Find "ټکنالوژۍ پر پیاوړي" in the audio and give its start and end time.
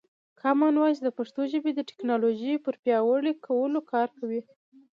1.89-3.33